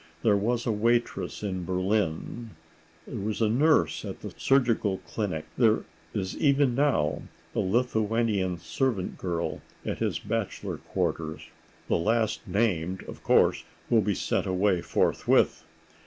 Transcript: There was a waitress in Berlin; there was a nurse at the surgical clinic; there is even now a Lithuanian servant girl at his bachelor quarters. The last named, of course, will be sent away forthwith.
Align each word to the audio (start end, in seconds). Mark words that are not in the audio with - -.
There 0.23 0.35
was 0.35 0.65
a 0.65 0.71
waitress 0.71 1.43
in 1.43 1.63
Berlin; 1.63 2.55
there 3.05 3.19
was 3.19 3.39
a 3.39 3.47
nurse 3.49 4.03
at 4.03 4.21
the 4.21 4.33
surgical 4.35 4.97
clinic; 5.07 5.45
there 5.59 5.83
is 6.11 6.35
even 6.39 6.73
now 6.73 7.21
a 7.53 7.59
Lithuanian 7.59 8.57
servant 8.57 9.19
girl 9.19 9.61
at 9.85 9.99
his 9.99 10.17
bachelor 10.17 10.77
quarters. 10.77 11.49
The 11.87 11.99
last 11.99 12.47
named, 12.47 13.03
of 13.03 13.21
course, 13.21 13.63
will 13.91 14.01
be 14.01 14.15
sent 14.15 14.47
away 14.47 14.81
forthwith. 14.81 15.65